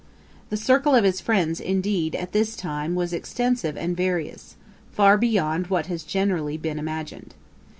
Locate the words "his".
1.03-1.21